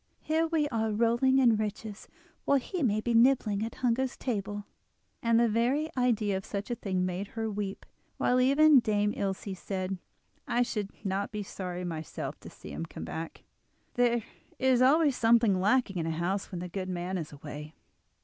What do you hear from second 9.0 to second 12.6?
Ilse said: "I should not be sorry myself to